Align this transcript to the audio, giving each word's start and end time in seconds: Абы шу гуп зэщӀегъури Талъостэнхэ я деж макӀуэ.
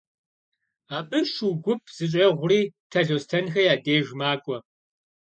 Абы 0.97 1.19
шу 1.33 1.47
гуп 1.63 1.81
зэщӀегъури 1.95 2.61
Талъостэнхэ 2.91 3.61
я 3.73 3.75
деж 3.83 4.07
макӀуэ. 4.19 4.57